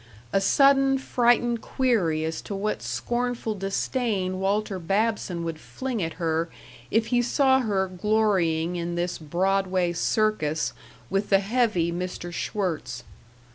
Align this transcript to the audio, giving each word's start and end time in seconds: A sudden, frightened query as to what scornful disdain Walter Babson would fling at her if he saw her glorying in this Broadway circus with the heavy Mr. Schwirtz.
A 0.33 0.41
sudden, 0.41 0.97
frightened 0.97 1.61
query 1.61 2.25
as 2.25 2.41
to 2.41 2.55
what 2.55 2.81
scornful 2.81 3.53
disdain 3.53 4.39
Walter 4.39 4.79
Babson 4.79 5.43
would 5.43 5.59
fling 5.59 6.01
at 6.01 6.13
her 6.13 6.49
if 6.89 7.05
he 7.13 7.21
saw 7.21 7.59
her 7.59 7.87
glorying 7.87 8.77
in 8.77 8.95
this 8.95 9.19
Broadway 9.19 9.93
circus 9.93 10.73
with 11.11 11.29
the 11.29 11.37
heavy 11.37 11.91
Mr. 11.91 12.33
Schwirtz. 12.33 13.03